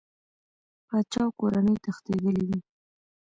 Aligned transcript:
پاچا 0.87 1.21
او 1.27 1.31
کورنۍ 1.39 1.75
تښتېدلي 1.83 2.43
دي. 2.49 2.59